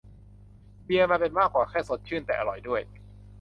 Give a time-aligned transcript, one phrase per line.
[0.85, 2.81] เบียร์มันเป็นมากกว่าแค่สดชื่นแต่อร่อยด้วย